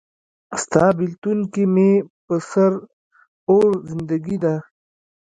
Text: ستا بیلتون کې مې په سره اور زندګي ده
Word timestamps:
ستا 0.61 0.85
بیلتون 0.97 1.39
کې 1.53 1.63
مې 1.73 1.91
په 2.25 2.35
سره 2.49 2.77
اور 3.51 3.71
زندګي 3.89 4.37
ده 4.43 4.55